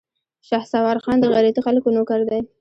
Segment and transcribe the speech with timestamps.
[0.47, 2.39] شهسوار خان د غيرتي خلکو نوکر دی.